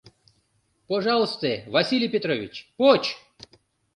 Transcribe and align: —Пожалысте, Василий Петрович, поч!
—Пожалысте, 0.87 1.51
Василий 1.75 2.09
Петрович, 2.15 2.53
поч! 2.77 3.03